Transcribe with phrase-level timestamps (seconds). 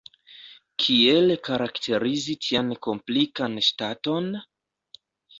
[0.83, 4.31] Kiel karakterizi tian komplikan ŝtaton?